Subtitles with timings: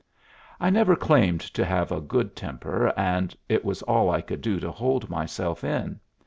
[0.59, 4.59] I never claimed to have a good temper, and it was all I could do
[4.59, 5.99] to hold myself in.